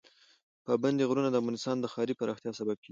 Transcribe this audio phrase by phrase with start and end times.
[0.65, 2.79] پابندی غرونه د افغانستان د ښاري پراختیا سبب کېږي.